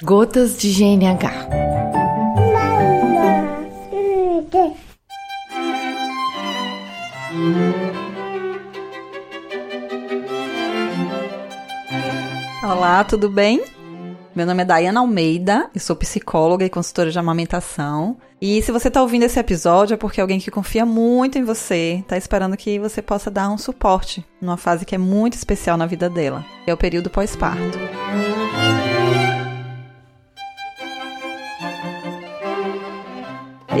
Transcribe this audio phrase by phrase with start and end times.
[0.00, 1.48] Gotas de GNH.
[12.62, 13.64] Olá, tudo bem?
[14.36, 18.18] Meu nome é Dayana Almeida, eu sou psicóloga e consultora de amamentação.
[18.40, 21.98] E se você está ouvindo esse episódio é porque alguém que confia muito em você
[22.02, 25.86] está esperando que você possa dar um suporte numa fase que é muito especial na
[25.86, 27.76] vida dela, que é o período pós-parto.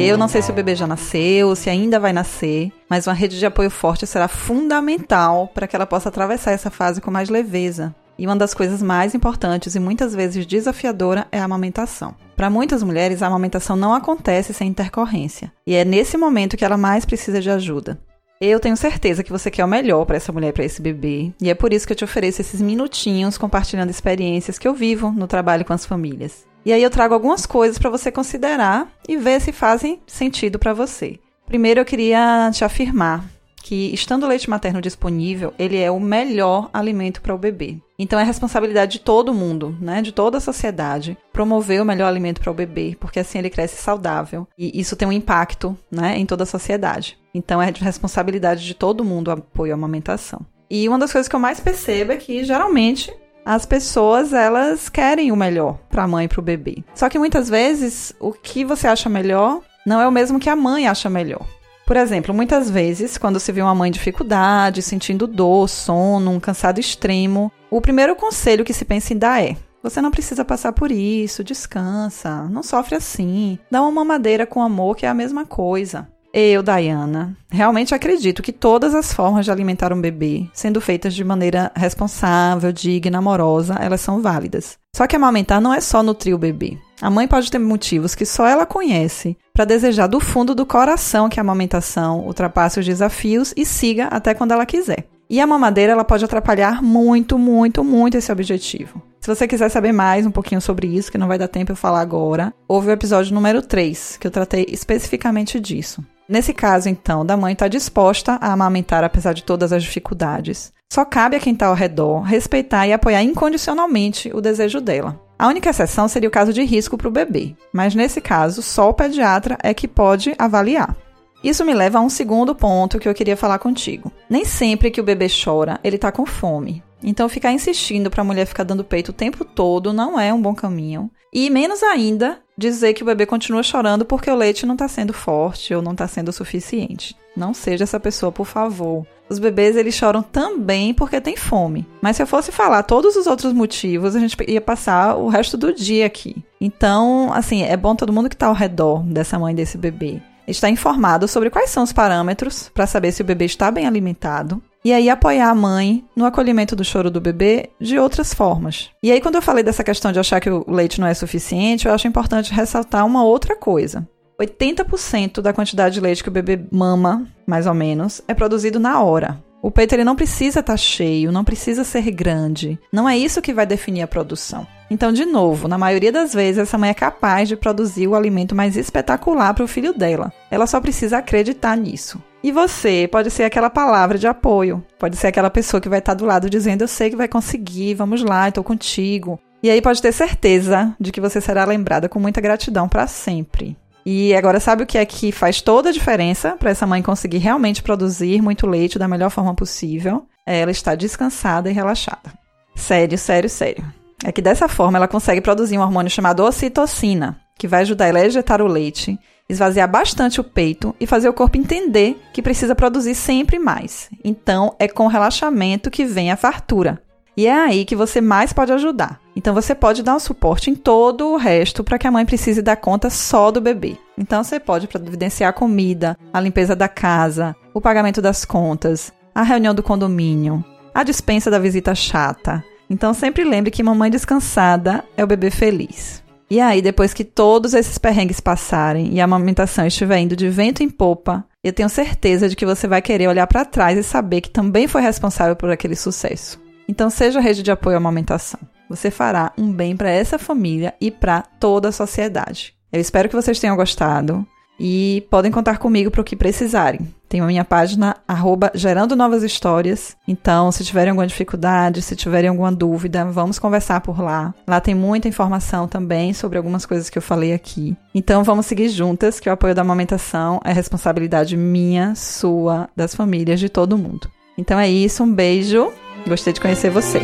[0.00, 3.36] Eu não sei se o bebê já nasceu, se ainda vai nascer, mas uma rede
[3.36, 7.92] de apoio forte será fundamental para que ela possa atravessar essa fase com mais leveza,
[8.16, 12.14] e uma das coisas mais importantes e muitas vezes desafiadora é a amamentação.
[12.36, 16.76] Para muitas mulheres, a amamentação não acontece sem intercorrência, e é nesse momento que ela
[16.76, 17.98] mais precisa de ajuda.
[18.40, 21.50] Eu tenho certeza que você quer o melhor para essa mulher, para esse bebê, e
[21.50, 25.26] é por isso que eu te ofereço esses minutinhos compartilhando experiências que eu vivo no
[25.26, 26.46] trabalho com as famílias.
[26.64, 30.72] E aí eu trago algumas coisas para você considerar e ver se fazem sentido para
[30.72, 31.18] você.
[31.46, 33.24] Primeiro eu queria te afirmar
[33.62, 37.78] que, estando o leite materno disponível, ele é o melhor alimento para o bebê.
[37.98, 42.40] Então é responsabilidade de todo mundo, né, de toda a sociedade, promover o melhor alimento
[42.40, 46.24] para o bebê, porque assim ele cresce saudável e isso tem um impacto, né, em
[46.24, 47.18] toda a sociedade.
[47.34, 50.46] Então é de responsabilidade de todo mundo o apoio à amamentação.
[50.70, 53.12] E uma das coisas que eu mais percebo é que geralmente
[53.44, 56.84] as pessoas elas querem o melhor para a mãe e para o bebê.
[56.94, 60.56] Só que muitas vezes o que você acha melhor não é o mesmo que a
[60.56, 61.46] mãe acha melhor.
[61.88, 66.38] Por exemplo, muitas vezes, quando se vê uma mãe em dificuldade, sentindo dor, sono, um
[66.38, 70.74] cansado extremo, o primeiro conselho que se pensa em dar é: você não precisa passar
[70.74, 75.46] por isso, descansa, não sofre assim, dá uma mamadeira com amor que é a mesma
[75.46, 76.06] coisa.
[76.30, 81.24] Eu, Diana, realmente acredito que todas as formas de alimentar um bebê, sendo feitas de
[81.24, 84.76] maneira responsável, digna, amorosa, elas são válidas.
[84.94, 86.76] Só que amamentar não é só nutrir o bebê.
[87.00, 91.28] A mãe pode ter motivos que só ela conhece para desejar do fundo do coração
[91.28, 95.06] que a amamentação ultrapasse os desafios e siga até quando ela quiser.
[95.30, 99.00] E a mamadeira ela pode atrapalhar muito, muito, muito esse objetivo.
[99.20, 101.76] Se você quiser saber mais um pouquinho sobre isso, que não vai dar tempo eu
[101.76, 106.02] falar agora, houve o episódio número 3, que eu tratei especificamente disso.
[106.28, 110.72] Nesse caso, então, da mãe está disposta a amamentar apesar de todas as dificuldades.
[110.90, 115.27] Só cabe a quem está ao redor respeitar e apoiar incondicionalmente o desejo dela.
[115.38, 118.90] A única exceção seria o caso de risco para o bebê, mas nesse caso, só
[118.90, 120.96] o pediatra é que pode avaliar.
[121.44, 124.10] Isso me leva a um segundo ponto que eu queria falar contigo.
[124.28, 126.82] Nem sempre que o bebê chora, ele está com fome.
[127.00, 130.42] Então, ficar insistindo para a mulher ficar dando peito o tempo todo não é um
[130.42, 131.08] bom caminho.
[131.32, 135.12] E menos ainda dizer que o bebê continua chorando porque o leite não está sendo
[135.12, 137.14] forte ou não está sendo suficiente.
[137.36, 139.06] Não seja essa pessoa, por favor.
[139.28, 141.86] Os bebês eles choram também porque têm fome.
[142.00, 145.56] Mas se eu fosse falar todos os outros motivos, a gente ia passar o resto
[145.56, 146.36] do dia aqui.
[146.60, 150.20] Então, assim, é bom todo mundo que está ao redor dessa mãe desse bebê
[150.50, 154.62] estar informado sobre quais são os parâmetros para saber se o bebê está bem alimentado.
[154.84, 158.90] E aí apoiar a mãe no acolhimento do choro do bebê de outras formas.
[159.02, 161.86] E aí quando eu falei dessa questão de achar que o leite não é suficiente,
[161.86, 164.06] eu acho importante ressaltar uma outra coisa.
[164.40, 169.02] 80% da quantidade de leite que o bebê mama, mais ou menos, é produzido na
[169.02, 169.42] hora.
[169.60, 172.78] O peito ele não precisa estar tá cheio, não precisa ser grande.
[172.92, 174.64] Não é isso que vai definir a produção.
[174.88, 178.54] Então, de novo, na maioria das vezes, essa mãe é capaz de produzir o alimento
[178.54, 180.32] mais espetacular para o filho dela.
[180.48, 182.22] Ela só precisa acreditar nisso.
[182.42, 186.12] E você pode ser aquela palavra de apoio, pode ser aquela pessoa que vai estar
[186.12, 189.40] tá do lado dizendo: Eu sei que vai conseguir, vamos lá, estou contigo.
[189.60, 193.76] E aí pode ter certeza de que você será lembrada com muita gratidão para sempre.
[194.10, 197.36] E agora, sabe o que é que faz toda a diferença para essa mãe conseguir
[197.36, 200.24] realmente produzir muito leite da melhor forma possível?
[200.46, 202.32] É ela estar descansada e relaxada.
[202.74, 203.84] Sério, sério, sério.
[204.24, 208.20] É que dessa forma ela consegue produzir um hormônio chamado ocitocina, que vai ajudar ela
[208.20, 212.74] a ejetar o leite, esvaziar bastante o peito e fazer o corpo entender que precisa
[212.74, 214.08] produzir sempre mais.
[214.24, 216.98] Então, é com relaxamento que vem a fartura.
[217.36, 219.20] E é aí que você mais pode ajudar.
[219.38, 222.60] Então você pode dar um suporte em todo o resto para que a mãe precise
[222.60, 223.96] dar conta só do bebê.
[224.18, 229.44] Então você pode providenciar a comida, a limpeza da casa, o pagamento das contas, a
[229.44, 232.64] reunião do condomínio, a dispensa da visita chata.
[232.90, 236.20] Então sempre lembre que mamãe descansada é o bebê feliz.
[236.50, 240.82] E aí, depois que todos esses perrengues passarem e a amamentação estiver indo de vento
[240.82, 244.40] em popa, eu tenho certeza de que você vai querer olhar para trás e saber
[244.40, 246.60] que também foi responsável por aquele sucesso.
[246.88, 248.58] Então seja rede de apoio à amamentação.
[248.88, 252.74] Você fará um bem para essa família e para toda a sociedade.
[252.92, 254.46] Eu espero que vocês tenham gostado
[254.80, 257.12] e podem contar comigo para o que precisarem.
[257.28, 260.16] Tem a minha página, arroba Gerando Novas Histórias.
[260.26, 264.54] Então, se tiverem alguma dificuldade, se tiverem alguma dúvida, vamos conversar por lá.
[264.66, 267.94] Lá tem muita informação também sobre algumas coisas que eu falei aqui.
[268.14, 273.60] Então, vamos seguir juntas, que o apoio da amamentação é responsabilidade minha, sua, das famílias,
[273.60, 274.30] de todo mundo.
[274.56, 275.92] Então é isso, um beijo.
[276.26, 277.20] Gostei de conhecer você.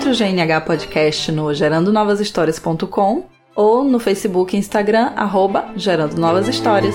[0.00, 3.24] Encontre o GNH Podcast no gerandonovashistórias.com
[3.54, 6.94] ou no Facebook e Instagram, arroba Gerando Novas Histórias.